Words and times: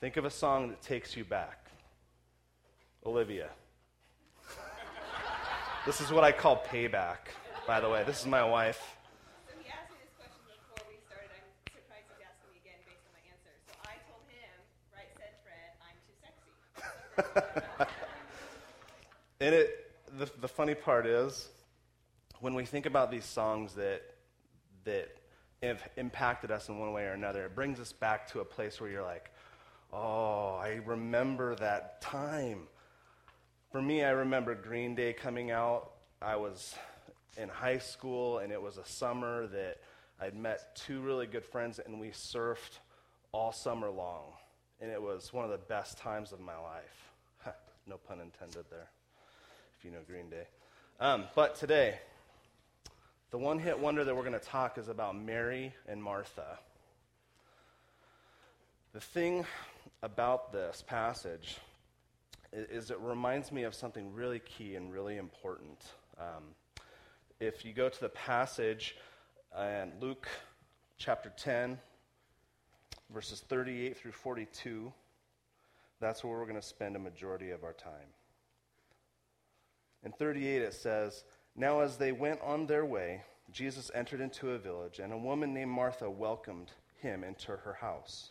Think 0.00 0.16
of 0.16 0.24
a 0.24 0.30
song 0.30 0.68
that 0.70 0.80
takes 0.80 1.14
you 1.14 1.24
back. 1.24 1.70
Olivia. 3.04 3.50
this 5.84 6.00
is 6.00 6.10
what 6.10 6.24
I 6.24 6.32
call 6.32 6.64
payback, 6.66 7.28
by 7.66 7.80
the 7.80 7.88
way. 7.90 8.02
This 8.06 8.20
is 8.20 8.26
my 8.26 8.42
wife. 8.42 8.96
So 9.46 9.52
he 9.62 9.68
asked 9.68 9.90
me 9.90 9.98
this 10.02 10.14
question 10.16 10.40
before 10.48 10.88
we 10.88 10.96
started. 11.06 11.28
I'm 11.36 11.44
surprised 11.68 12.08
he's 12.16 12.24
asking 12.24 12.48
me 12.48 12.60
again 12.64 12.80
based 12.88 13.04
on 13.04 13.12
my 13.12 13.24
answer. 13.28 13.52
So 13.68 13.76
I 13.84 14.00
told 14.08 14.24
him, 14.32 14.56
right 14.96 15.12
said 15.20 15.36
Fred, 15.44 15.76
I'm 15.84 16.00
too 16.08 16.16
sexy. 17.76 17.92
And 19.42 19.54
it, 19.54 19.90
the, 20.18 20.30
the 20.40 20.48
funny 20.48 20.74
part 20.74 21.06
is, 21.06 21.48
when 22.40 22.54
we 22.54 22.64
think 22.66 22.84
about 22.84 23.10
these 23.10 23.24
songs 23.24 23.74
that, 23.74 24.02
that 24.84 25.08
have 25.62 25.82
impacted 25.96 26.50
us 26.50 26.68
in 26.68 26.78
one 26.78 26.92
way 26.92 27.04
or 27.04 27.12
another, 27.12 27.44
it 27.44 27.54
brings 27.54 27.80
us 27.80 27.92
back 27.92 28.30
to 28.32 28.40
a 28.40 28.44
place 28.44 28.80
where 28.80 28.90
you're 28.90 29.02
like, 29.02 29.30
oh, 29.92 30.58
I 30.62 30.80
remember 30.84 31.54
that 31.56 32.00
time. 32.00 32.68
For 33.72 33.80
me, 33.80 34.04
I 34.04 34.10
remember 34.10 34.54
Green 34.54 34.94
Day 34.94 35.12
coming 35.12 35.50
out. 35.50 35.92
I 36.20 36.36
was 36.36 36.74
in 37.36 37.48
high 37.48 37.78
school, 37.78 38.38
and 38.38 38.52
it 38.52 38.60
was 38.60 38.78
a 38.78 38.84
summer 38.84 39.46
that 39.48 39.78
I'd 40.20 40.36
met 40.36 40.76
two 40.76 41.00
really 41.00 41.26
good 41.26 41.44
friends, 41.44 41.78
and 41.78 42.00
we 42.00 42.08
surfed 42.08 42.78
all 43.32 43.52
summer 43.52 43.90
long. 43.90 44.32
And 44.80 44.90
it 44.90 45.00
was 45.00 45.32
one 45.32 45.44
of 45.44 45.50
the 45.50 45.58
best 45.58 45.98
times 45.98 46.32
of 46.32 46.40
my 46.40 46.56
life. 46.56 47.12
no 47.86 47.96
pun 47.96 48.20
intended 48.20 48.64
there, 48.70 48.88
if 49.78 49.84
you 49.84 49.90
know 49.90 49.98
Green 50.06 50.30
Day. 50.30 50.44
Um, 50.98 51.24
but 51.34 51.54
today, 51.54 51.98
the 53.30 53.38
one 53.38 53.58
hit 53.58 53.78
wonder 53.78 54.04
that 54.04 54.14
we're 54.14 54.24
going 54.24 54.32
to 54.32 54.38
talk 54.38 54.76
is 54.78 54.88
about 54.88 55.16
Mary 55.16 55.72
and 55.86 56.02
Martha. 56.02 56.58
The 58.92 59.00
thing 59.00 59.46
about 60.02 60.52
this 60.52 60.82
passage 60.86 61.58
is, 62.52 62.90
it 62.90 62.98
reminds 63.00 63.52
me 63.52 63.64
of 63.64 63.74
something 63.74 64.12
really 64.12 64.40
key 64.40 64.74
and 64.74 64.92
really 64.92 65.18
important. 65.18 65.84
Um, 66.18 66.44
if 67.38 67.64
you 67.64 67.72
go 67.72 67.88
to 67.88 68.00
the 68.00 68.08
passage 68.08 68.96
in 69.56 69.92
Luke 70.00 70.26
chapter 70.98 71.32
10, 71.36 71.78
verses 73.12 73.40
38 73.48 73.96
through 73.96 74.12
42, 74.12 74.92
that's 76.00 76.24
where 76.24 76.38
we're 76.38 76.46
going 76.46 76.60
to 76.60 76.62
spend 76.62 76.96
a 76.96 77.00
majority 77.00 77.50
of 77.50 77.62
our 77.62 77.72
time. 77.72 78.08
In 80.02 80.12
38, 80.12 80.62
it 80.62 80.74
says, 80.74 81.24
Now 81.54 81.80
as 81.80 81.98
they 81.98 82.12
went 82.12 82.40
on 82.40 82.66
their 82.66 82.86
way, 82.86 83.22
Jesus 83.52 83.90
entered 83.94 84.20
into 84.20 84.52
a 84.52 84.58
village, 84.58 84.98
and 84.98 85.12
a 85.12 85.18
woman 85.18 85.52
named 85.52 85.70
Martha 85.70 86.08
welcomed 86.08 86.72
him 86.96 87.22
into 87.22 87.52
her 87.52 87.74
house. 87.74 88.30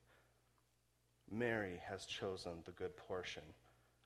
Mary 1.31 1.79
has 1.87 2.05
chosen 2.05 2.51
the 2.65 2.71
good 2.71 2.95
portion, 2.97 3.43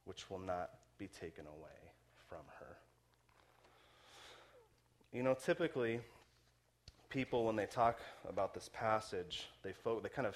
which 0.06 0.30
will 0.30 0.40
not 0.40 0.70
be 0.98 1.08
taken 1.08 1.46
away 1.48 1.92
from 2.30 2.42
her. 2.60 2.78
You 5.12 5.24
know, 5.24 5.34
typically, 5.34 6.02
people, 7.10 7.46
when 7.46 7.56
they 7.56 7.66
talk 7.66 8.00
about 8.28 8.54
this 8.54 8.70
passage, 8.74 9.48
they, 9.64 9.72
fo- 9.72 10.00
they 10.00 10.10
kind 10.10 10.28
of 10.28 10.36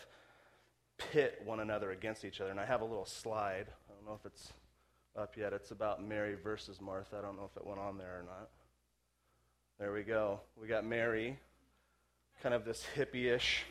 pit 0.97 1.41
one 1.45 1.59
another 1.59 1.91
against 1.91 2.25
each 2.25 2.41
other. 2.41 2.51
And 2.51 2.59
I 2.59 2.65
have 2.65 2.81
a 2.81 2.85
little 2.85 3.05
slide. 3.05 3.67
I 3.89 3.93
don't 3.93 4.05
know 4.05 4.17
if 4.19 4.25
it's 4.25 4.53
up 5.17 5.37
yet. 5.37 5.53
It's 5.53 5.71
about 5.71 6.03
Mary 6.03 6.35
versus 6.41 6.79
Martha. 6.81 7.17
I 7.17 7.21
don't 7.21 7.37
know 7.37 7.49
if 7.51 7.57
it 7.57 7.65
went 7.65 7.79
on 7.79 7.97
there 7.97 8.19
or 8.19 8.23
not. 8.23 8.49
There 9.79 9.93
we 9.93 10.03
go. 10.03 10.41
We 10.59 10.67
got 10.67 10.85
Mary, 10.85 11.37
kind 12.41 12.55
of 12.55 12.65
this 12.65 12.85
hippie-ish 12.95 13.63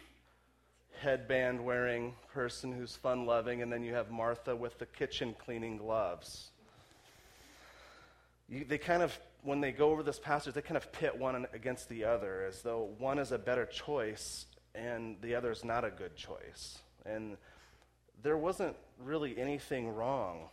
headband 1.01 1.65
wearing 1.65 2.15
person 2.33 2.73
who's 2.73 2.97
fun 2.97 3.27
loving, 3.27 3.63
and 3.63 3.73
then 3.73 3.83
you 3.83 3.95
have 3.95 4.11
Martha 4.11 4.55
with 4.55 4.79
the 4.79 4.87
kitchen 4.87 5.35
cleaning 5.39 5.77
gloves. 5.77 6.51
You, 8.49 8.65
they 8.65 8.79
kind 8.79 9.03
of, 9.03 9.19
when 9.43 9.61
they 9.61 9.73
go 9.73 9.91
over 9.91 10.03
this 10.03 10.19
passage, 10.19 10.55
they 10.55 10.63
kind 10.63 10.77
of 10.77 10.91
pit 10.93 11.17
one 11.17 11.47
against 11.53 11.89
the 11.89 12.05
other 12.05 12.45
as 12.49 12.63
though 12.63 12.91
one 12.99 13.19
is 13.19 13.33
a 13.33 13.39
better 13.39 13.67
choice 13.67 14.47
and 14.75 15.17
the 15.23 15.35
other 15.35 15.51
is 15.51 15.65
not 15.65 15.85
a 15.85 15.91
good 15.91 16.17
choice. 16.17 16.79
And 17.05 17.37
there 18.23 18.37
wasn't 18.37 18.77
really 19.03 19.39
anything 19.39 19.89
wrong 19.89 20.49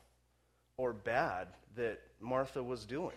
or 0.77 0.93
bad 0.93 1.47
that 1.75 2.01
Martha 2.19 2.61
was 2.61 2.85
doing. 2.85 3.13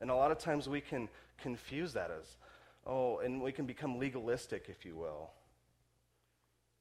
And 0.00 0.10
a 0.10 0.14
lot 0.14 0.30
of 0.30 0.38
times 0.38 0.68
we 0.68 0.80
can 0.80 1.08
confuse 1.38 1.92
that 1.94 2.10
as, 2.10 2.36
oh, 2.86 3.18
and 3.18 3.42
we 3.42 3.52
can 3.52 3.66
become 3.66 3.98
legalistic, 3.98 4.66
if 4.68 4.84
you 4.84 4.96
will. 4.96 5.30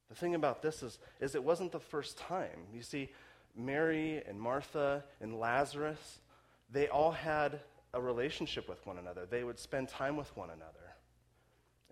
The 0.10 0.16
thing 0.16 0.36
about 0.36 0.62
this 0.62 0.84
is, 0.84 1.00
is 1.20 1.36
it 1.36 1.44
wasn't 1.44 1.72
the 1.72 1.80
first 1.80 2.18
time. 2.18 2.68
You 2.74 2.82
see, 2.82 3.10
Mary 3.56 4.22
and 4.28 4.40
Martha 4.40 5.04
and 5.22 5.40
Lazarus, 5.40 6.20
they 6.72 6.88
all 6.88 7.12
had 7.12 7.60
a 7.94 8.02
relationship 8.02 8.68
with 8.68 8.86
one 8.86 8.98
another. 8.98 9.26
They 9.30 9.44
would 9.44 9.60
spend 9.60 9.90
time 9.90 10.18
with 10.18 10.36
one 10.36 10.50
another. 10.50 10.96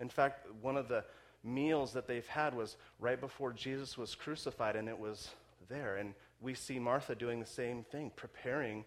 In 0.00 0.08
fact, 0.08 0.46
one 0.60 0.76
of 0.76 0.88
the 0.88 1.04
meals 1.44 1.92
that 1.92 2.06
they've 2.06 2.26
had 2.26 2.54
was 2.54 2.76
right 2.98 3.20
before 3.20 3.52
Jesus 3.52 3.96
was 3.96 4.14
crucified, 4.14 4.76
and 4.76 4.88
it 4.88 4.98
was 4.98 5.30
there. 5.68 5.96
And 5.96 6.14
we 6.40 6.54
see 6.54 6.78
Martha 6.78 7.14
doing 7.14 7.40
the 7.40 7.46
same 7.46 7.84
thing, 7.84 8.10
preparing 8.16 8.84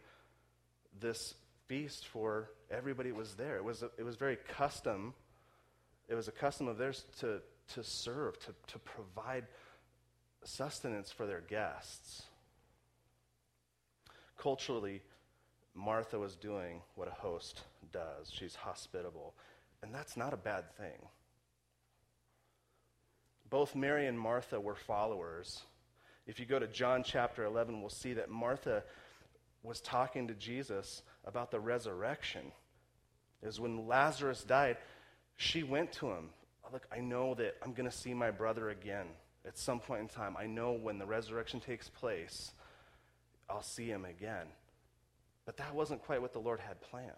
this 0.99 1.35
feast 1.67 2.07
for 2.07 2.49
everybody 2.69 3.11
was 3.11 3.35
there. 3.35 3.55
It 3.57 3.63
was, 3.63 3.81
a, 3.83 3.89
it 3.97 4.03
was 4.03 4.15
very 4.15 4.37
custom. 4.47 5.13
It 6.07 6.15
was 6.15 6.27
a 6.27 6.31
custom 6.31 6.67
of 6.67 6.77
theirs 6.77 7.05
to, 7.19 7.41
to 7.73 7.83
serve, 7.83 8.39
to, 8.39 8.53
to 8.67 8.79
provide 8.79 9.45
sustenance 10.43 11.11
for 11.11 11.25
their 11.25 11.41
guests. 11.41 12.23
Culturally, 14.37 15.01
Martha 15.73 16.19
was 16.19 16.35
doing 16.35 16.81
what 16.95 17.07
a 17.07 17.11
host 17.11 17.63
does. 17.91 18.31
She's 18.31 18.55
hospitable. 18.55 19.33
And 19.81 19.93
that's 19.93 20.15
not 20.15 20.33
a 20.33 20.37
bad 20.37 20.75
thing. 20.77 21.07
Both 23.49 23.75
Mary 23.75 24.07
and 24.07 24.19
Martha 24.19 24.59
were 24.59 24.75
followers. 24.75 25.61
If 26.25 26.39
you 26.39 26.45
go 26.45 26.59
to 26.59 26.67
John 26.67 27.03
chapter 27.03 27.43
11, 27.43 27.81
we'll 27.81 27.89
see 27.89 28.13
that 28.13 28.29
Martha 28.29 28.83
was 29.63 29.81
talking 29.81 30.27
to 30.27 30.33
Jesus 30.33 31.03
about 31.25 31.51
the 31.51 31.59
resurrection. 31.59 32.51
Is 33.43 33.59
when 33.59 33.87
Lazarus 33.87 34.43
died, 34.43 34.77
she 35.35 35.63
went 35.63 35.91
to 35.93 36.07
him. 36.07 36.29
Oh, 36.65 36.69
look, 36.73 36.87
I 36.91 36.99
know 36.99 37.33
that 37.35 37.57
I'm 37.63 37.73
going 37.73 37.89
to 37.89 37.95
see 37.95 38.13
my 38.13 38.31
brother 38.31 38.69
again 38.69 39.07
at 39.45 39.57
some 39.57 39.79
point 39.79 40.01
in 40.01 40.07
time. 40.07 40.35
I 40.37 40.47
know 40.47 40.71
when 40.71 40.97
the 40.97 41.05
resurrection 41.05 41.59
takes 41.59 41.89
place, 41.89 42.51
I'll 43.49 43.61
see 43.61 43.87
him 43.87 44.05
again. 44.05 44.47
But 45.45 45.57
that 45.57 45.75
wasn't 45.75 46.03
quite 46.03 46.21
what 46.21 46.33
the 46.33 46.39
Lord 46.39 46.59
had 46.59 46.81
planned. 46.81 47.11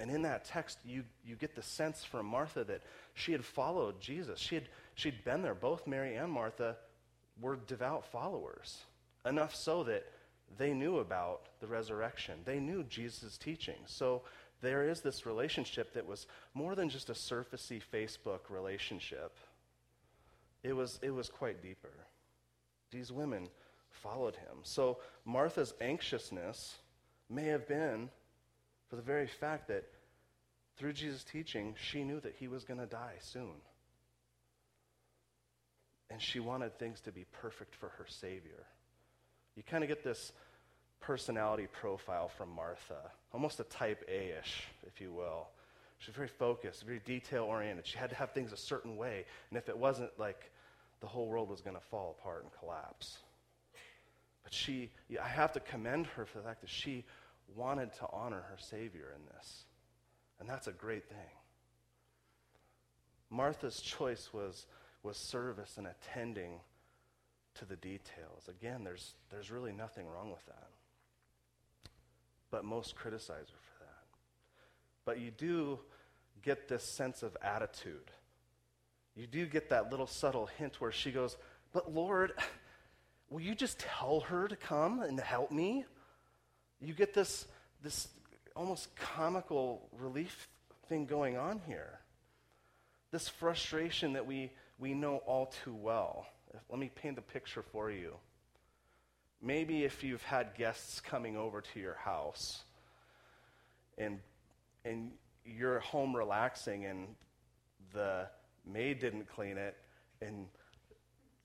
And 0.00 0.10
in 0.10 0.22
that 0.22 0.44
text, 0.44 0.78
you, 0.84 1.04
you 1.24 1.36
get 1.36 1.54
the 1.54 1.62
sense 1.62 2.04
from 2.04 2.26
Martha 2.26 2.64
that 2.64 2.82
she 3.14 3.32
had 3.32 3.44
followed 3.44 4.00
Jesus. 4.00 4.38
She 4.40 4.56
had, 4.56 4.68
she'd 4.94 5.24
been 5.24 5.40
there. 5.42 5.54
Both 5.54 5.86
Mary 5.86 6.16
and 6.16 6.30
Martha 6.30 6.76
were 7.40 7.56
devout 7.56 8.04
followers, 8.04 8.78
enough 9.24 9.54
so 9.54 9.84
that 9.84 10.04
they 10.58 10.74
knew 10.74 10.98
about 10.98 11.42
the 11.60 11.66
resurrection. 11.66 12.40
They 12.44 12.58
knew 12.58 12.82
Jesus' 12.84 13.38
teaching. 13.38 13.78
So 13.86 14.22
there 14.64 14.88
is 14.88 15.00
this 15.00 15.26
relationship 15.26 15.94
that 15.94 16.06
was 16.06 16.26
more 16.54 16.74
than 16.74 16.88
just 16.88 17.10
a 17.10 17.14
surfacey 17.14 17.80
Facebook 17.92 18.50
relationship. 18.50 19.36
It 20.62 20.72
was, 20.74 20.98
it 21.02 21.10
was 21.10 21.28
quite 21.28 21.62
deeper. 21.62 21.92
These 22.90 23.12
women 23.12 23.48
followed 23.90 24.36
him. 24.36 24.58
So 24.62 24.98
Martha's 25.24 25.74
anxiousness 25.80 26.76
may 27.28 27.44
have 27.44 27.68
been 27.68 28.10
for 28.88 28.96
the 28.96 29.02
very 29.02 29.26
fact 29.26 29.68
that 29.68 29.84
through 30.76 30.94
Jesus' 30.94 31.24
teaching, 31.24 31.74
she 31.80 32.02
knew 32.02 32.20
that 32.20 32.34
he 32.38 32.48
was 32.48 32.64
going 32.64 32.80
to 32.80 32.86
die 32.86 33.16
soon. 33.20 33.60
And 36.10 36.20
she 36.20 36.40
wanted 36.40 36.78
things 36.78 37.00
to 37.02 37.12
be 37.12 37.24
perfect 37.32 37.74
for 37.76 37.90
her 37.90 38.06
Savior. 38.08 38.66
You 39.56 39.62
kind 39.62 39.84
of 39.84 39.88
get 39.88 40.04
this 40.04 40.32
personality 41.06 41.66
profile 41.70 42.28
from 42.28 42.50
Martha, 42.50 43.10
almost 43.32 43.60
a 43.60 43.64
type 43.64 44.02
A 44.08 44.38
ish, 44.38 44.64
if 44.86 45.00
you 45.00 45.12
will. 45.12 45.48
She's 45.98 46.14
very 46.14 46.28
focused, 46.28 46.84
very 46.84 47.00
detail 47.04 47.44
oriented. 47.44 47.86
She 47.86 47.98
had 47.98 48.10
to 48.10 48.16
have 48.16 48.32
things 48.32 48.52
a 48.52 48.56
certain 48.56 48.96
way. 48.96 49.24
And 49.50 49.58
if 49.58 49.68
it 49.68 49.76
wasn't, 49.76 50.10
like, 50.18 50.50
the 51.00 51.06
whole 51.06 51.28
world 51.28 51.50
was 51.50 51.60
going 51.60 51.76
to 51.76 51.82
fall 51.82 52.16
apart 52.18 52.44
and 52.44 52.52
collapse. 52.58 53.18
But 54.42 54.52
she, 54.52 54.90
I 55.22 55.28
have 55.28 55.52
to 55.52 55.60
commend 55.60 56.06
her 56.08 56.24
for 56.24 56.38
the 56.38 56.44
fact 56.44 56.62
that 56.62 56.70
she 56.70 57.04
wanted 57.54 57.92
to 57.94 58.06
honor 58.12 58.40
her 58.40 58.56
Savior 58.58 59.12
in 59.14 59.22
this. 59.36 59.64
And 60.40 60.48
that's 60.48 60.66
a 60.66 60.72
great 60.72 61.04
thing. 61.08 61.18
Martha's 63.30 63.80
choice 63.80 64.30
was, 64.32 64.66
was 65.02 65.16
service 65.16 65.74
and 65.76 65.86
attending 65.86 66.60
to 67.56 67.64
the 67.64 67.76
details. 67.76 68.48
Again, 68.48 68.84
there's, 68.84 69.14
there's 69.30 69.50
really 69.50 69.72
nothing 69.72 70.06
wrong 70.06 70.30
with 70.30 70.44
that. 70.46 70.68
But 72.50 72.64
most 72.64 72.94
criticize 72.94 73.48
her 73.48 73.60
for 73.78 73.84
that. 73.84 74.04
But 75.04 75.20
you 75.20 75.30
do 75.30 75.78
get 76.42 76.68
this 76.68 76.84
sense 76.84 77.22
of 77.22 77.36
attitude. 77.42 78.10
You 79.16 79.26
do 79.26 79.46
get 79.46 79.70
that 79.70 79.90
little 79.90 80.06
subtle 80.06 80.46
hint 80.58 80.80
where 80.80 80.92
she 80.92 81.10
goes, 81.10 81.36
But 81.72 81.92
Lord, 81.92 82.32
will 83.30 83.40
you 83.40 83.54
just 83.54 83.78
tell 83.78 84.20
her 84.20 84.48
to 84.48 84.56
come 84.56 85.00
and 85.00 85.18
help 85.18 85.50
me? 85.50 85.84
You 86.80 86.92
get 86.92 87.14
this, 87.14 87.46
this 87.82 88.08
almost 88.54 88.94
comical 88.96 89.88
relief 89.96 90.48
thing 90.88 91.06
going 91.06 91.36
on 91.36 91.60
here. 91.66 92.00
This 93.10 93.28
frustration 93.28 94.14
that 94.14 94.26
we, 94.26 94.50
we 94.78 94.92
know 94.92 95.18
all 95.18 95.52
too 95.64 95.74
well. 95.74 96.26
Let 96.68 96.78
me 96.78 96.90
paint 96.94 97.16
the 97.16 97.22
picture 97.22 97.62
for 97.62 97.90
you. 97.90 98.14
Maybe 99.44 99.84
if 99.84 100.02
you've 100.02 100.22
had 100.22 100.54
guests 100.54 101.00
coming 101.00 101.36
over 101.36 101.60
to 101.60 101.80
your 101.80 101.96
house 101.96 102.62
and, 103.98 104.18
and 104.86 105.10
you're 105.44 105.80
home 105.80 106.16
relaxing 106.16 106.86
and 106.86 107.08
the 107.92 108.26
maid 108.66 109.00
didn't 109.00 109.28
clean 109.28 109.58
it 109.58 109.76
and 110.22 110.46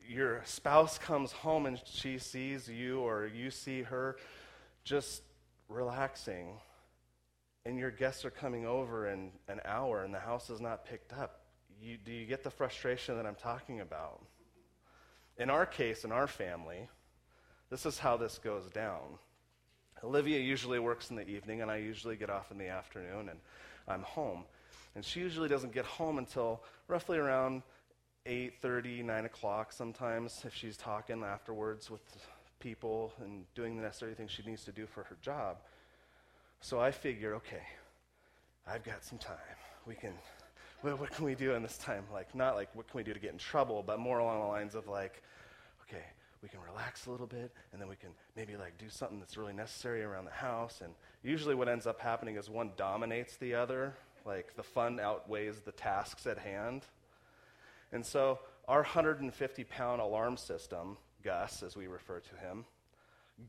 your 0.07 0.41
spouse 0.45 0.97
comes 0.97 1.33
home 1.33 1.65
and 1.65 1.81
she 1.83 2.17
sees 2.17 2.69
you 2.69 3.01
or 3.01 3.27
you 3.27 3.51
see 3.51 3.81
her 3.81 4.15
just 4.85 5.21
relaxing 5.67 6.53
and 7.65 7.77
your 7.77 7.91
guests 7.91 8.23
are 8.23 8.31
coming 8.31 8.65
over 8.65 9.09
in 9.09 9.29
an 9.49 9.59
hour 9.65 10.05
and 10.05 10.13
the 10.13 10.19
house 10.19 10.49
is 10.49 10.61
not 10.61 10.85
picked 10.85 11.11
up 11.11 11.41
you, 11.81 11.97
do 11.97 12.13
you 12.13 12.25
get 12.25 12.45
the 12.45 12.49
frustration 12.49 13.17
that 13.17 13.25
i'm 13.25 13.35
talking 13.35 13.81
about? 13.81 14.21
In 15.37 15.49
our 15.49 15.65
case 15.65 16.05
in 16.05 16.13
our 16.13 16.27
family 16.27 16.87
this 17.69 17.85
is 17.85 17.99
how 17.99 18.17
this 18.17 18.39
goes 18.39 18.69
down. 18.71 19.19
Olivia 20.03 20.39
usually 20.39 20.79
works 20.79 21.09
in 21.09 21.15
the 21.15 21.27
evening 21.27 21.61
and 21.61 21.69
i 21.69 21.77
usually 21.77 22.15
get 22.15 22.29
off 22.29 22.51
in 22.51 22.57
the 22.57 22.67
afternoon 22.67 23.29
and 23.29 23.39
i'm 23.87 24.03
home. 24.03 24.43
And 24.95 25.05
she 25.05 25.19
usually 25.19 25.49
doesn't 25.49 25.73
get 25.73 25.85
home 25.85 26.17
until 26.17 26.63
roughly 26.87 27.17
around 27.17 27.61
8.30 28.25 29.05
9 29.05 29.25
o'clock 29.25 29.71
sometimes 29.71 30.43
if 30.45 30.53
she's 30.53 30.77
talking 30.77 31.23
afterwards 31.23 31.89
with 31.89 32.01
people 32.59 33.13
and 33.23 33.45
doing 33.55 33.77
the 33.77 33.83
necessary 33.83 34.13
things 34.13 34.31
she 34.31 34.43
needs 34.43 34.63
to 34.65 34.71
do 34.71 34.85
for 34.85 35.03
her 35.03 35.17
job. 35.21 35.57
So 36.61 36.79
i 36.79 36.91
figure 36.91 37.35
okay 37.35 37.63
i've 38.67 38.83
got 38.83 39.03
some 39.03 39.17
time. 39.17 39.37
We 39.85 39.95
can 39.95 40.13
well, 40.81 40.95
what 40.95 41.11
can 41.11 41.25
we 41.25 41.35
do 41.35 41.55
in 41.55 41.61
this 41.61 41.77
time? 41.77 42.05
Like 42.13 42.33
not 42.33 42.55
like 42.55 42.69
what 42.73 42.87
can 42.89 42.97
we 42.97 43.03
do 43.03 43.13
to 43.13 43.19
get 43.19 43.31
in 43.31 43.37
trouble 43.37 43.83
but 43.85 43.99
more 43.99 44.19
along 44.19 44.39
the 44.39 44.47
lines 44.47 44.75
of 44.75 44.87
like 44.87 45.21
okay 45.83 46.03
we 46.41 46.49
can 46.49 46.59
relax 46.61 47.05
a 47.05 47.11
little 47.11 47.27
bit 47.27 47.51
and 47.71 47.81
then 47.81 47.89
we 47.89 47.95
can 47.95 48.09
maybe 48.35 48.55
like 48.55 48.77
do 48.77 48.89
something 48.89 49.19
that's 49.19 49.37
really 49.37 49.53
necessary 49.53 50.03
around 50.03 50.25
the 50.25 50.31
house 50.31 50.81
and 50.83 50.93
usually 51.23 51.55
what 51.55 51.67
ends 51.67 51.85
up 51.85 51.99
happening 51.99 52.37
is 52.37 52.49
one 52.49 52.71
dominates 52.77 53.37
the 53.37 53.53
other 53.53 53.93
like 54.25 54.55
the 54.55 54.63
fun 54.63 54.99
outweighs 54.99 55.59
the 55.61 55.71
tasks 55.71 56.25
at 56.25 56.37
hand 56.37 56.85
and 57.91 58.05
so 58.05 58.39
our 58.67 58.81
150 58.81 59.63
pound 59.63 59.99
alarm 59.99 60.37
system, 60.37 60.97
Gus, 61.23 61.63
as 61.63 61.75
we 61.75 61.87
refer 61.87 62.19
to 62.19 62.35
him, 62.35 62.65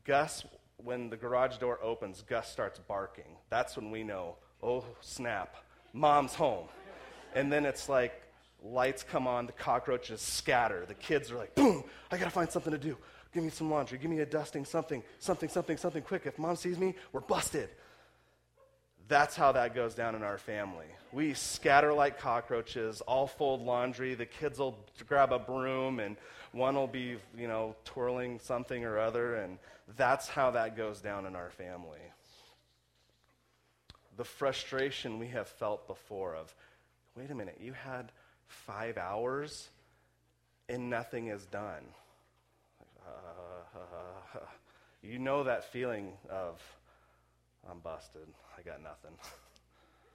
Gus, 0.03 0.43
when 0.77 1.09
the 1.09 1.17
garage 1.17 1.57
door 1.57 1.79
opens, 1.83 2.23
Gus 2.23 2.51
starts 2.51 2.79
barking. 2.79 3.37
That's 3.49 3.75
when 3.75 3.91
we 3.91 4.03
know, 4.03 4.37
oh, 4.63 4.83
snap, 4.99 5.57
mom's 5.93 6.33
home. 6.33 6.67
And 7.35 7.51
then 7.51 7.65
it's 7.65 7.87
like 7.87 8.19
lights 8.61 9.03
come 9.03 9.27
on, 9.27 9.45
the 9.45 9.51
cockroaches 9.51 10.21
scatter. 10.21 10.85
The 10.87 10.93
kids 10.93 11.31
are 11.31 11.37
like, 11.37 11.55
boom, 11.55 11.83
I 12.11 12.17
gotta 12.17 12.31
find 12.31 12.49
something 12.49 12.71
to 12.71 12.79
do. 12.79 12.97
Give 13.33 13.43
me 13.43 13.49
some 13.49 13.71
laundry, 13.71 13.97
give 13.97 14.11
me 14.11 14.19
a 14.19 14.25
dusting, 14.25 14.65
something, 14.65 15.03
something, 15.19 15.49
something, 15.49 15.77
something 15.77 16.03
quick. 16.03 16.23
If 16.25 16.37
mom 16.37 16.55
sees 16.55 16.77
me, 16.77 16.95
we're 17.13 17.21
busted. 17.21 17.69
That's 19.07 19.35
how 19.35 19.51
that 19.53 19.73
goes 19.75 19.95
down 19.95 20.15
in 20.15 20.23
our 20.23 20.37
family. 20.37 20.85
We 21.11 21.33
scatter 21.33 21.93
like 21.93 22.19
cockroaches, 22.19 23.01
all 23.01 23.27
fold 23.27 23.61
laundry. 23.61 24.15
The 24.15 24.25
kids 24.25 24.59
will 24.59 24.77
grab 25.07 25.33
a 25.33 25.39
broom, 25.39 25.99
and 25.99 26.15
one 26.51 26.75
will 26.75 26.87
be, 26.87 27.17
you 27.37 27.47
know, 27.47 27.75
twirling 27.83 28.39
something 28.39 28.85
or 28.85 28.99
other, 28.99 29.35
and 29.35 29.57
that's 29.97 30.29
how 30.29 30.51
that 30.51 30.77
goes 30.77 31.01
down 31.01 31.25
in 31.25 31.35
our 31.35 31.49
family. 31.49 31.99
The 34.17 34.23
frustration 34.23 35.19
we 35.19 35.27
have 35.27 35.47
felt 35.47 35.87
before 35.87 36.35
of, 36.35 36.53
wait 37.15 37.31
a 37.31 37.35
minute, 37.35 37.57
you 37.61 37.73
had 37.73 38.11
five 38.51 38.97
hours 38.97 39.69
and 40.69 40.89
nothing 40.89 41.27
is 41.27 41.45
done. 41.45 41.83
Uh, 43.05 44.39
you 45.01 45.19
know 45.19 45.43
that 45.43 45.71
feeling 45.71 46.13
of, 46.29 46.61
I'm 47.69 47.79
busted. 47.79 48.27
I 48.57 48.61
got 48.61 48.81
nothing. 48.81 49.11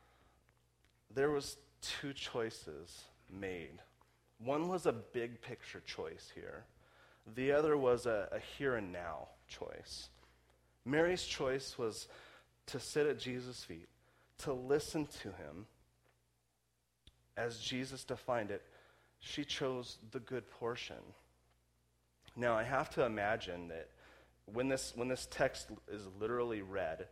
there 1.14 1.30
was 1.30 1.56
two 1.82 2.12
choices 2.12 3.04
made. 3.30 3.80
One 4.38 4.68
was 4.68 4.86
a 4.86 4.92
big 4.92 5.40
picture 5.40 5.80
choice 5.80 6.30
here. 6.34 6.64
The 7.34 7.52
other 7.52 7.76
was 7.76 8.06
a, 8.06 8.28
a 8.32 8.38
here 8.38 8.76
and 8.76 8.92
now 8.92 9.28
choice. 9.48 10.08
Mary's 10.84 11.24
choice 11.24 11.76
was 11.76 12.06
to 12.66 12.78
sit 12.78 13.06
at 13.06 13.18
Jesus' 13.18 13.64
feet, 13.64 13.88
to 14.38 14.52
listen 14.52 15.06
to 15.22 15.28
him. 15.28 15.66
As 17.36 17.58
Jesus 17.58 18.04
defined 18.04 18.50
it, 18.50 18.62
she 19.20 19.44
chose 19.44 19.98
the 20.10 20.20
good 20.20 20.50
portion. 20.50 20.96
Now, 22.36 22.54
I 22.54 22.62
have 22.62 22.90
to 22.90 23.04
imagine 23.04 23.68
that 23.68 23.88
when 24.46 24.68
this, 24.68 24.92
when 24.94 25.08
this 25.08 25.26
text 25.30 25.68
is 25.90 26.02
literally 26.20 26.62
read, 26.62 27.08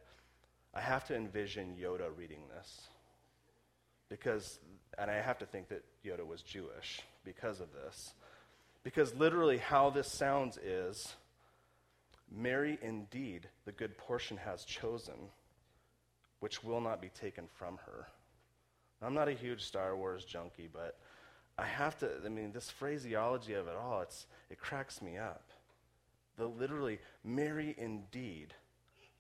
I 0.73 0.81
have 0.81 1.05
to 1.07 1.17
envision 1.17 1.77
Yoda 1.81 2.09
reading 2.17 2.43
this. 2.57 2.89
Because, 4.09 4.59
and 4.99 5.11
I 5.11 5.15
have 5.15 5.39
to 5.39 5.47
think 5.47 5.69
that 5.69 5.85
Yoda 6.05 6.27
was 6.27 6.43
Jewish 6.43 7.01
because 7.25 7.61
of 7.61 7.69
this. 7.73 8.15
Because 8.83 9.15
literally, 9.15 9.59
how 9.59 9.91
this 9.91 10.11
sounds 10.11 10.59
is 10.59 11.15
Mary 12.31 12.79
indeed 12.83 13.49
the 13.65 13.73
good 13.73 13.97
portion 13.97 14.37
has 14.37 14.65
chosen, 14.65 15.15
which 16.41 16.63
will 16.63 16.81
not 16.81 17.01
be 17.01 17.09
taken 17.09 17.47
from 17.57 17.79
her. 17.87 18.07
I'm 19.05 19.15
not 19.15 19.29
a 19.29 19.33
huge 19.33 19.63
Star 19.63 19.97
Wars 19.97 20.25
junkie, 20.25 20.69
but 20.73 20.99
I 21.59 21.67
have 21.67 21.99
to, 21.99 22.11
I 22.25 22.29
mean, 22.29 22.53
this 22.53 22.71
phraseology 22.71 23.55
of 23.55 23.69
it 23.69 23.75
all, 23.77 24.01
it's, 24.01 24.27
it 24.51 24.59
cracks 24.59 25.01
me 25.03 25.19
up. 25.19 25.51
The 26.37 26.47
literally, 26.47 26.99
Mary 27.23 27.75
indeed 27.79 28.55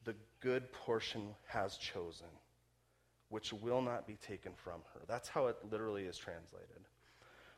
the 0.04 0.14
good 0.40 0.70
portion 0.72 1.34
has 1.46 1.76
chosen, 1.76 2.26
which 3.28 3.52
will 3.52 3.82
not 3.82 4.06
be 4.06 4.16
taken 4.16 4.52
from 4.52 4.80
her. 4.92 5.00
That's 5.06 5.28
how 5.28 5.46
it 5.46 5.56
literally 5.70 6.04
is 6.04 6.16
translated. 6.16 6.68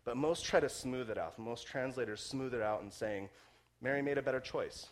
But 0.04 0.16
most 0.16 0.45
try 0.45 0.61
to 0.61 0.68
smooth 0.68 1.11
it 1.11 1.18
out. 1.18 1.38
Most 1.38 1.66
translators 1.66 2.21
smooth 2.21 2.54
it 2.54 2.62
out 2.62 2.83
and 2.83 2.92
saying, 2.92 3.28
Mary 3.80 4.02
made 4.02 4.18
a 4.18 4.23
better 4.23 4.40
choice. 4.40 4.87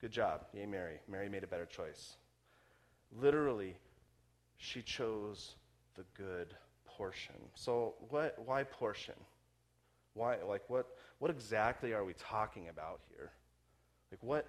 Good 0.00 0.10
job. 0.10 0.46
Yay, 0.54 0.66
Mary. 0.66 1.00
Mary 1.08 1.28
made 1.28 1.44
a 1.44 1.46
better 1.46 1.66
choice. 1.66 2.16
Literally, 3.14 3.76
she 4.56 4.80
chose 4.80 5.56
the 5.94 6.04
good 6.14 6.54
portion. 6.86 7.36
So, 7.54 7.94
what, 8.10 8.36
why 8.44 8.64
portion? 8.64 9.14
Why, 10.14 10.36
like, 10.46 10.68
what, 10.68 10.86
what 11.18 11.30
exactly 11.30 11.94
are 11.94 12.04
we 12.04 12.14
talking 12.14 12.68
about 12.68 13.00
here? 13.08 13.30
Like, 14.10 14.22
what, 14.22 14.46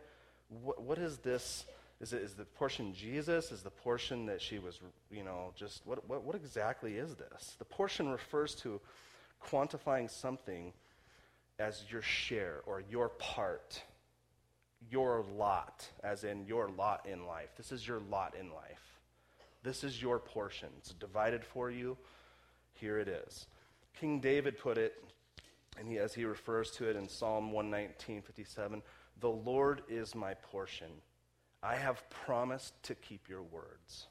what, 0.49 0.81
what 0.81 0.97
is 0.97 1.17
this 1.19 1.65
is, 2.01 2.11
it, 2.11 2.21
is 2.21 2.33
the 2.33 2.43
portion 2.43 2.93
Jesus? 2.93 3.51
Is 3.51 3.61
the 3.61 3.69
portion 3.69 4.25
that 4.25 4.41
she 4.41 4.59
was, 4.59 4.79
you 5.09 5.23
know, 5.23 5.53
just, 5.55 5.85
what, 5.85 6.07
what, 6.09 6.23
what 6.23 6.35
exactly 6.35 6.97
is 6.97 7.15
this? 7.15 7.55
The 7.59 7.65
portion 7.65 8.09
refers 8.09 8.55
to 8.55 8.81
quantifying 9.49 10.09
something 10.09 10.73
as 11.59 11.83
your 11.89 12.01
share 12.01 12.61
or 12.65 12.83
your 12.89 13.09
part, 13.09 13.81
your 14.89 15.23
lot, 15.37 15.87
as 16.03 16.23
in 16.23 16.45
your 16.45 16.67
lot 16.69 17.05
in 17.05 17.25
life. 17.25 17.49
This 17.55 17.71
is 17.71 17.87
your 17.87 17.99
lot 17.99 18.35
in 18.37 18.49
life. 18.49 18.99
This 19.63 19.83
is 19.83 20.01
your 20.01 20.19
portion. 20.19 20.69
It's 20.77 20.93
divided 20.93 21.43
for 21.43 21.71
you. 21.71 21.97
Here 22.73 22.99
it 22.99 23.07
is. 23.07 23.47
King 23.99 24.19
David 24.19 24.57
put 24.57 24.77
it, 24.77 25.03
and 25.79 25.87
he, 25.87 25.97
as 25.97 26.13
he 26.13 26.25
refers 26.25 26.71
to 26.71 26.89
it 26.89 26.95
in 26.95 27.07
Psalm 27.07 27.51
119, 27.51 28.21
57, 28.21 28.81
the 29.21 29.29
Lord 29.29 29.81
is 29.87 30.15
my 30.15 30.33
portion 30.33 30.89
I 31.61 31.75
have 31.75 32.09
promised 32.09 32.73
to 32.83 32.95
keep 32.95 33.29
your 33.29 33.41
words. 33.41 34.07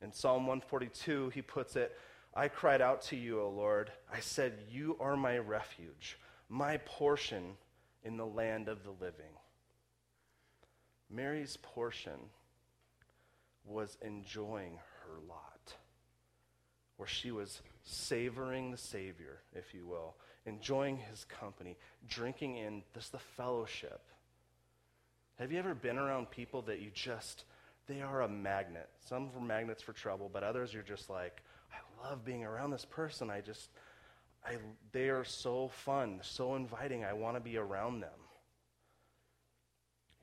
In 0.00 0.10
Psalm 0.10 0.46
142, 0.46 1.28
he 1.28 1.42
puts 1.42 1.76
it, 1.76 1.94
I 2.34 2.48
cried 2.48 2.80
out 2.80 3.02
to 3.02 3.16
you, 3.16 3.42
O 3.42 3.50
Lord. 3.50 3.92
I 4.10 4.20
said, 4.20 4.54
You 4.70 4.96
are 5.00 5.16
my 5.16 5.36
refuge, 5.36 6.18
my 6.48 6.78
portion 6.78 7.56
in 8.02 8.16
the 8.16 8.26
land 8.26 8.68
of 8.68 8.84
the 8.84 8.92
living. 8.92 9.36
Mary's 11.10 11.58
portion 11.60 12.30
was 13.64 13.96
enjoying 14.02 14.78
her 15.02 15.18
lot, 15.28 15.74
where 16.96 17.08
she 17.08 17.30
was 17.30 17.60
savoring 17.84 18.70
the 18.70 18.76
Savior, 18.76 19.40
if 19.54 19.74
you 19.74 19.86
will, 19.86 20.16
enjoying 20.46 20.96
his 20.96 21.24
company, 21.24 21.76
drinking 22.08 22.56
in 22.56 22.82
just 22.94 23.12
the 23.12 23.18
fellowship. 23.18 24.00
Have 25.38 25.52
you 25.52 25.58
ever 25.58 25.74
been 25.74 25.98
around 25.98 26.30
people 26.30 26.62
that 26.62 26.80
you 26.80 26.90
just, 26.92 27.44
they 27.86 28.02
are 28.02 28.22
a 28.22 28.28
magnet? 28.28 28.88
Some 29.08 29.30
are 29.36 29.40
magnets 29.40 29.82
for 29.82 29.92
trouble, 29.92 30.30
but 30.32 30.42
others 30.42 30.72
you're 30.74 30.82
just 30.82 31.08
like, 31.08 31.42
I 31.72 32.08
love 32.08 32.24
being 32.24 32.44
around 32.44 32.70
this 32.70 32.84
person. 32.84 33.30
I 33.30 33.40
just, 33.40 33.70
I, 34.44 34.56
they 34.92 35.08
are 35.08 35.24
so 35.24 35.68
fun, 35.68 36.20
so 36.22 36.56
inviting. 36.56 37.04
I 37.04 37.12
want 37.12 37.36
to 37.36 37.40
be 37.40 37.56
around 37.56 38.00
them. 38.00 38.10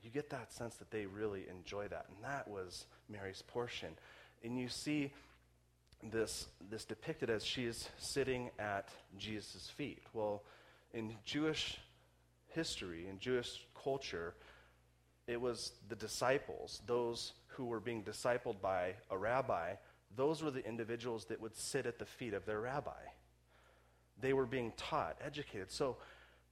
You 0.02 0.10
get 0.10 0.30
that 0.30 0.52
sense 0.52 0.76
that 0.76 0.90
they 0.90 1.06
really 1.06 1.46
enjoy 1.50 1.88
that. 1.88 2.06
And 2.08 2.24
that 2.24 2.48
was 2.48 2.86
Mary's 3.08 3.42
portion. 3.42 3.90
And 4.44 4.58
you 4.58 4.68
see 4.68 5.12
this, 6.02 6.46
this 6.70 6.84
depicted 6.84 7.30
as 7.30 7.44
she 7.44 7.64
is 7.64 7.88
sitting 7.98 8.50
at 8.58 8.88
Jesus' 9.18 9.68
feet. 9.68 10.02
Well, 10.12 10.42
in 10.94 11.14
Jewish 11.24 11.78
history, 12.48 13.06
in 13.08 13.18
Jewish 13.18 13.66
culture, 13.82 14.34
it 15.26 15.40
was 15.40 15.72
the 15.88 15.96
disciples, 15.96 16.80
those 16.86 17.32
who 17.48 17.64
were 17.64 17.80
being 17.80 18.02
discipled 18.02 18.60
by 18.62 18.94
a 19.10 19.18
rabbi, 19.18 19.74
those 20.16 20.42
were 20.42 20.50
the 20.50 20.66
individuals 20.66 21.26
that 21.26 21.40
would 21.40 21.56
sit 21.56 21.84
at 21.84 21.98
the 21.98 22.06
feet 22.06 22.32
of 22.32 22.46
their 22.46 22.60
rabbi. 22.60 22.90
They 24.20 24.32
were 24.32 24.46
being 24.46 24.72
taught, 24.76 25.16
educated. 25.24 25.70
So 25.70 25.96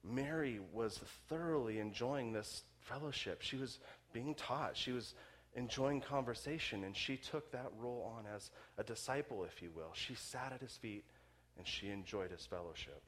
Mary 0.09 0.61
was 0.73 1.01
thoroughly 1.29 1.79
enjoying 1.79 2.33
this 2.33 2.63
fellowship. 2.79 3.43
She 3.43 3.57
was 3.57 3.79
being 4.13 4.35
taught. 4.35 4.77
She 4.77 4.93
was 4.93 5.15
enjoying 5.55 6.01
conversation, 6.01 6.85
and 6.85 6.97
she 6.97 7.17
took 7.17 7.51
that 7.53 7.71
role 7.79 8.13
on 8.17 8.25
as 8.33 8.51
a 8.79 8.85
disciple, 8.85 9.45
if 9.45 9.63
you 9.63 9.71
will. 9.75 9.91
She 9.95 10.15
sat 10.15 10.53
at 10.53 10.61
his 10.61 10.77
feet 10.77 11.05
and 11.59 11.67
she 11.67 11.91
enjoyed 11.91 12.31
his 12.31 12.45
fellowship. 12.45 13.03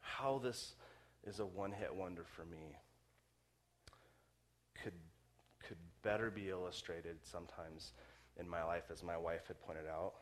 How 0.00 0.38
this 0.38 0.74
is 1.26 1.40
a 1.40 1.46
one 1.46 1.72
hit 1.72 1.94
wonder 1.94 2.24
for 2.36 2.44
me 2.44 2.76
could, 4.82 4.92
could 5.66 5.78
better 6.02 6.30
be 6.30 6.50
illustrated 6.50 7.16
sometimes 7.22 7.92
in 8.36 8.48
my 8.48 8.62
life, 8.62 8.84
as 8.92 9.02
my 9.02 9.16
wife 9.16 9.46
had 9.48 9.60
pointed 9.60 9.86
out. 9.86 10.12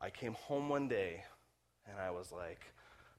I 0.00 0.10
came 0.10 0.34
home 0.34 0.68
one 0.68 0.88
day 0.88 1.24
and 1.88 1.98
I 2.00 2.10
was 2.10 2.32
like, 2.32 2.60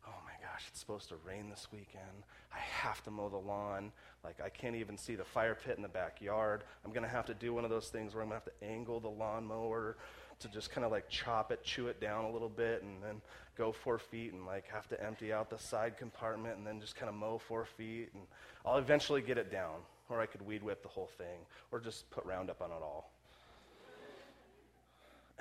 oh 0.07 0.13
my 0.23 0.33
gosh, 0.47 0.65
it's 0.67 0.79
supposed 0.79 1.09
to 1.09 1.15
rain 1.25 1.49
this 1.49 1.67
weekend. 1.71 2.25
I 2.53 2.59
have 2.59 3.03
to 3.03 3.11
mow 3.11 3.29
the 3.29 3.37
lawn. 3.37 3.91
Like, 4.23 4.39
I 4.43 4.49
can't 4.49 4.75
even 4.75 4.97
see 4.97 5.15
the 5.15 5.25
fire 5.25 5.55
pit 5.55 5.77
in 5.77 5.83
the 5.83 5.89
backyard. 5.89 6.63
I'm 6.83 6.91
going 6.91 7.03
to 7.03 7.09
have 7.09 7.25
to 7.25 7.33
do 7.33 7.53
one 7.53 7.63
of 7.63 7.69
those 7.69 7.89
things 7.89 8.13
where 8.13 8.23
I'm 8.23 8.29
going 8.29 8.39
to 8.41 8.45
have 8.45 8.59
to 8.59 8.65
angle 8.65 8.99
the 8.99 9.09
lawnmower 9.09 9.97
to 10.39 10.47
just 10.49 10.69
kind 10.71 10.83
of 10.83 10.91
like 10.91 11.07
chop 11.09 11.51
it, 11.51 11.63
chew 11.63 11.87
it 11.87 12.01
down 12.01 12.25
a 12.25 12.31
little 12.31 12.49
bit, 12.49 12.83
and 12.83 13.01
then 13.01 13.21
go 13.57 13.71
four 13.71 13.97
feet 13.97 14.33
and 14.33 14.45
like 14.45 14.65
have 14.67 14.87
to 14.89 15.03
empty 15.03 15.31
out 15.31 15.49
the 15.49 15.57
side 15.57 15.97
compartment 15.97 16.57
and 16.57 16.67
then 16.67 16.79
just 16.79 16.95
kind 16.95 17.09
of 17.09 17.15
mow 17.15 17.37
four 17.37 17.65
feet. 17.65 18.09
And 18.13 18.23
I'll 18.65 18.77
eventually 18.77 19.21
get 19.21 19.37
it 19.37 19.51
down, 19.51 19.75
or 20.09 20.19
I 20.21 20.25
could 20.25 20.41
weed 20.41 20.61
whip 20.61 20.83
the 20.83 20.89
whole 20.89 21.09
thing, 21.17 21.45
or 21.71 21.79
just 21.79 22.09
put 22.09 22.25
Roundup 22.25 22.61
on 22.61 22.71
it 22.71 22.81
all. 22.81 23.11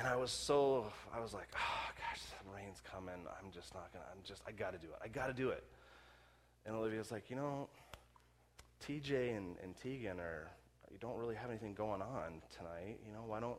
And 0.04 0.12
I 0.12 0.16
was 0.16 0.30
so, 0.30 0.92
I 1.14 1.18
was 1.18 1.32
like, 1.32 1.48
oh 1.56 1.90
gosh, 1.96 2.20
the 2.44 2.54
rain's 2.54 2.82
coming. 2.92 3.14
I'm 3.42 3.50
just 3.50 3.72
not 3.72 3.90
gonna, 3.90 4.04
I'm 4.12 4.22
just, 4.22 4.42
I 4.46 4.52
gotta 4.52 4.76
do 4.76 4.88
it. 4.88 4.98
I 5.02 5.08
gotta 5.08 5.32
do 5.32 5.48
it. 5.48 5.64
And 6.66 6.76
Olivia's 6.76 7.10
like, 7.10 7.30
you 7.30 7.36
know, 7.36 7.70
TJ 8.86 9.34
and, 9.34 9.56
and 9.62 9.74
Tegan 9.74 10.20
are, 10.20 10.50
you 10.92 10.98
don't 11.00 11.16
really 11.16 11.34
have 11.34 11.48
anything 11.48 11.72
going 11.72 12.02
on 12.02 12.42
tonight. 12.54 12.98
You 13.06 13.14
know, 13.14 13.24
why 13.26 13.40
don't 13.40 13.56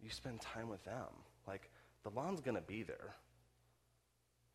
you 0.00 0.10
spend 0.10 0.40
time 0.40 0.68
with 0.68 0.84
them? 0.84 1.08
Like, 1.48 1.68
the 2.04 2.10
lawn's 2.10 2.40
gonna 2.40 2.60
be 2.60 2.84
there. 2.84 3.16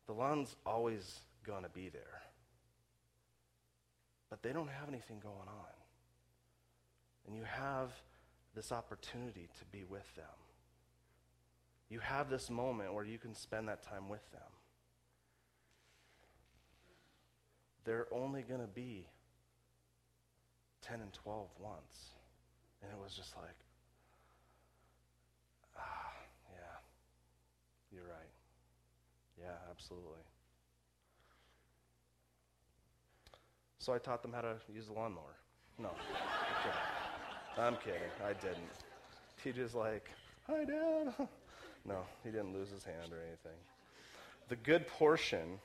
The 0.06 0.14
lawn's 0.14 0.56
always 0.64 1.20
gonna 1.44 1.68
be 1.68 1.90
there. 1.90 2.22
But 4.30 4.42
they 4.42 4.54
don't 4.54 4.70
have 4.70 4.88
anything 4.88 5.20
going 5.20 5.36
on. 5.36 5.74
And 7.26 7.36
you 7.36 7.42
have 7.42 7.90
this 8.54 8.72
opportunity 8.72 9.50
to 9.58 9.64
be 9.66 9.84
with 9.84 10.14
them 10.14 10.24
you 11.90 11.98
have 11.98 12.30
this 12.30 12.48
moment 12.48 12.94
where 12.94 13.04
you 13.04 13.18
can 13.18 13.34
spend 13.34 13.68
that 13.68 13.82
time 13.82 14.08
with 14.08 14.30
them. 14.30 14.40
They're 17.84 18.06
only 18.12 18.42
going 18.42 18.60
to 18.60 18.68
be 18.68 19.06
10 20.82 21.00
and 21.00 21.12
12 21.12 21.48
once. 21.58 22.14
And 22.82 22.92
it 22.92 22.98
was 23.02 23.12
just 23.14 23.36
like, 23.36 23.56
ah, 25.76 26.12
yeah, 26.52 26.78
you're 27.92 28.04
right. 28.04 28.30
Yeah, 29.38 29.56
absolutely. 29.68 30.22
So 33.78 33.92
I 33.92 33.98
taught 33.98 34.22
them 34.22 34.32
how 34.32 34.42
to 34.42 34.56
use 34.72 34.86
the 34.86 34.92
lawnmower. 34.92 35.36
No, 35.78 35.88
I'm 35.88 35.96
kidding. 36.62 37.64
I'm 37.64 37.76
kidding. 37.76 38.10
I 38.24 38.32
didn't. 38.34 39.66
TJ's 39.66 39.74
like, 39.74 40.10
hi, 40.46 40.64
Dad. 40.64 41.28
No, 41.84 42.02
he 42.24 42.30
didn't 42.30 42.52
lose 42.52 42.70
his 42.70 42.84
hand 42.84 43.12
or 43.12 43.18
anything. 43.26 43.58
The 44.48 44.56
good 44.56 44.86
portion 44.86 45.58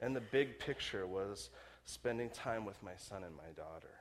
and 0.00 0.14
the 0.14 0.20
big 0.20 0.58
picture 0.58 1.06
was 1.06 1.50
spending 1.84 2.30
time 2.30 2.64
with 2.64 2.82
my 2.82 2.94
son 2.96 3.24
and 3.24 3.34
my 3.36 3.50
daughter. 3.56 3.94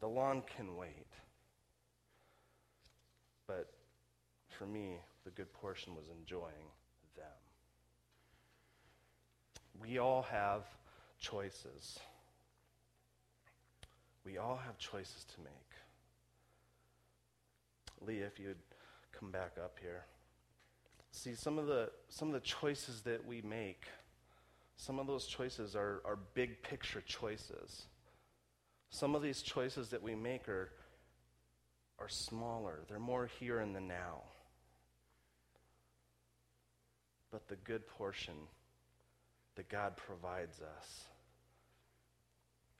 The 0.00 0.08
lawn 0.08 0.42
can 0.56 0.76
wait. 0.76 1.06
But 3.46 3.70
for 4.48 4.66
me, 4.66 4.96
the 5.24 5.30
good 5.30 5.52
portion 5.52 5.94
was 5.94 6.06
enjoying 6.08 6.70
them. 7.16 7.24
We 9.80 9.98
all 9.98 10.22
have 10.22 10.62
choices. 11.18 11.98
We 14.24 14.38
all 14.38 14.56
have 14.64 14.78
choices 14.78 15.24
to 15.34 15.40
make. 15.42 15.52
Leah, 18.06 18.26
if 18.26 18.38
you'd 18.38 18.56
come 19.18 19.30
back 19.30 19.52
up 19.62 19.76
here. 19.80 20.04
See, 21.12 21.34
some 21.34 21.58
of 21.58 21.66
the, 21.66 21.90
some 22.08 22.28
of 22.28 22.34
the 22.34 22.40
choices 22.40 23.02
that 23.02 23.26
we 23.26 23.42
make, 23.42 23.84
some 24.76 24.98
of 24.98 25.06
those 25.06 25.26
choices 25.26 25.74
are, 25.74 26.00
are 26.04 26.18
big 26.34 26.62
picture 26.62 27.02
choices. 27.04 27.86
Some 28.90 29.14
of 29.14 29.22
these 29.22 29.42
choices 29.42 29.90
that 29.90 30.02
we 30.02 30.14
make 30.14 30.48
are, 30.48 30.70
are 31.98 32.08
smaller, 32.08 32.80
they're 32.88 32.98
more 32.98 33.28
here 33.38 33.60
in 33.60 33.72
the 33.72 33.80
now. 33.80 34.22
But 37.30 37.46
the 37.48 37.56
good 37.56 37.86
portion 37.86 38.34
that 39.54 39.68
God 39.68 39.96
provides 39.96 40.60
us 40.60 41.04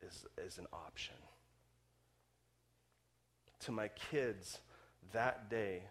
is, 0.02 0.26
is 0.44 0.58
an 0.58 0.66
option. 0.72 1.14
To 3.60 3.72
my 3.72 3.88
kids 4.10 4.58
that 5.12 5.50
day, 5.50 5.82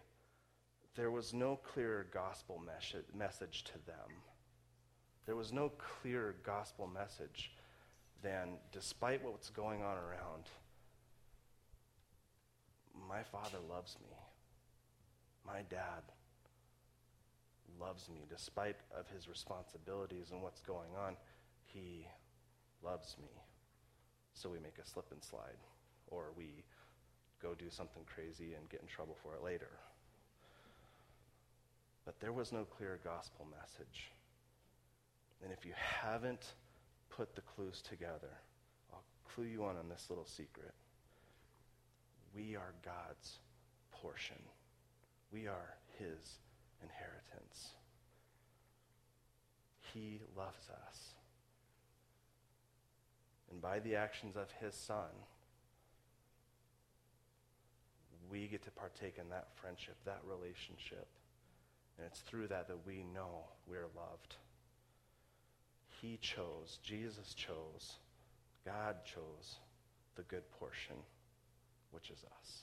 there 0.96 1.10
was 1.10 1.32
no 1.32 1.56
clear 1.56 2.06
gospel 2.12 2.60
mes- 2.64 3.02
message 3.14 3.64
to 3.64 3.74
them. 3.86 4.22
There 5.26 5.36
was 5.36 5.52
no 5.52 5.70
clear 5.78 6.34
gospel 6.42 6.86
message 6.86 7.52
than, 8.22 8.58
despite 8.72 9.24
what's 9.24 9.50
going 9.50 9.82
on 9.82 9.96
around, 9.96 10.48
my 13.08 13.22
father 13.22 13.58
loves 13.68 13.96
me. 14.02 14.16
My 15.46 15.62
dad 15.70 16.02
loves 17.80 18.08
me. 18.08 18.24
Despite 18.28 18.76
of 18.96 19.08
his 19.08 19.28
responsibilities 19.28 20.30
and 20.32 20.42
what's 20.42 20.60
going 20.60 20.90
on, 20.98 21.16
he 21.64 22.06
loves 22.82 23.16
me. 23.20 23.30
So 24.34 24.48
we 24.48 24.58
make 24.58 24.78
a 24.82 24.86
slip 24.86 25.06
and 25.12 25.22
slide, 25.22 25.58
or 26.08 26.32
we 26.36 26.64
go 27.42 27.54
do 27.54 27.70
something 27.70 28.02
crazy 28.04 28.54
and 28.54 28.68
get 28.68 28.80
in 28.80 28.86
trouble 28.86 29.16
for 29.22 29.34
it 29.34 29.42
later. 29.42 29.70
But 32.04 32.20
there 32.20 32.32
was 32.32 32.52
no 32.52 32.64
clear 32.64 32.98
gospel 33.04 33.46
message. 33.50 34.10
And 35.42 35.52
if 35.52 35.64
you 35.64 35.72
haven't 35.76 36.54
put 37.08 37.34
the 37.34 37.42
clues 37.42 37.82
together, 37.82 38.38
I'll 38.92 39.04
clue 39.34 39.44
you 39.44 39.64
on 39.64 39.76
on 39.76 39.88
this 39.88 40.06
little 40.08 40.26
secret. 40.26 40.74
We 42.34 42.56
are 42.56 42.74
God's 42.84 43.38
portion. 43.92 44.36
We 45.32 45.46
are 45.46 45.76
his 45.98 46.38
inheritance. 46.82 47.70
He 49.92 50.20
loves 50.36 50.68
us. 50.86 51.14
And 53.50 53.60
by 53.60 53.80
the 53.80 53.96
actions 53.96 54.36
of 54.36 54.50
his 54.60 54.74
son, 54.74 55.10
we 58.30 58.46
get 58.46 58.62
to 58.64 58.70
partake 58.70 59.18
in 59.20 59.28
that 59.30 59.48
friendship, 59.60 59.96
that 60.04 60.20
relationship. 60.24 61.08
And 62.00 62.06
it's 62.06 62.20
through 62.20 62.46
that 62.46 62.66
that 62.68 62.86
we 62.86 63.04
know 63.14 63.44
we're 63.68 63.90
loved. 63.94 64.36
He 66.00 66.16
chose, 66.16 66.78
Jesus 66.82 67.34
chose, 67.34 67.98
God 68.64 68.96
chose 69.04 69.58
the 70.16 70.22
good 70.22 70.50
portion, 70.52 70.96
which 71.90 72.08
is 72.08 72.24
us. 72.40 72.62